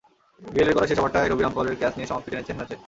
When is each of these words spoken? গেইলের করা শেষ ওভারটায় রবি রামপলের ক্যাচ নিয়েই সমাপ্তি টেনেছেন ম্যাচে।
গেইলের 0.41 0.75
করা 0.75 0.87
শেষ 0.87 0.99
ওভারটায় 0.99 1.27
রবি 1.27 1.43
রামপলের 1.43 1.79
ক্যাচ 1.79 1.93
নিয়েই 1.95 2.09
সমাপ্তি 2.09 2.29
টেনেছেন 2.31 2.55
ম্যাচে। 2.57 2.75